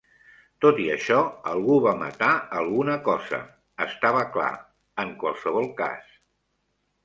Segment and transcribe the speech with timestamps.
[0.63, 1.17] Tot i això,
[1.51, 2.31] algú va matar
[2.63, 3.43] alguna cosa:
[3.87, 4.51] estava clar,
[5.07, 6.13] en qualsevol cas.